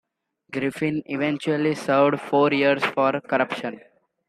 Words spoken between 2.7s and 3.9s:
for corruption.